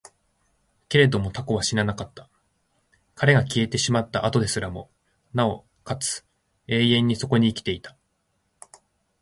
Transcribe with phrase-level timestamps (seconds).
[0.89, 2.27] けれども蛸は死ななかった。
[3.13, 4.89] 彼が消えてしまった後ですらも、
[5.35, 6.25] 尚且つ
[6.67, 7.95] 永遠にそこに生きていた。